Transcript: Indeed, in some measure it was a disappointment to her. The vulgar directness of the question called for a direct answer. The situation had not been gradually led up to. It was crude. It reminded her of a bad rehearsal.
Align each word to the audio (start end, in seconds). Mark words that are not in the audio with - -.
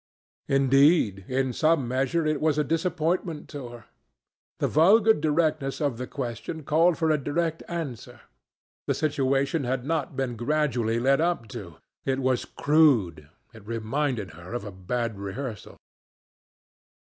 Indeed, 0.47 1.25
in 1.27 1.53
some 1.53 1.87
measure 1.87 2.25
it 2.25 2.41
was 2.41 2.57
a 2.57 2.63
disappointment 2.63 3.47
to 3.49 3.67
her. 3.67 3.85
The 4.57 4.67
vulgar 4.67 5.13
directness 5.13 5.79
of 5.79 5.99
the 5.99 6.07
question 6.07 6.63
called 6.63 6.97
for 6.97 7.11
a 7.11 7.19
direct 7.19 7.61
answer. 7.67 8.21
The 8.87 8.95
situation 8.95 9.63
had 9.63 9.85
not 9.85 10.15
been 10.15 10.35
gradually 10.37 10.99
led 10.99 11.21
up 11.21 11.47
to. 11.49 11.75
It 12.03 12.17
was 12.17 12.45
crude. 12.45 13.29
It 13.53 13.63
reminded 13.67 14.31
her 14.31 14.55
of 14.55 14.63
a 14.65 14.71
bad 14.71 15.19
rehearsal. 15.19 15.77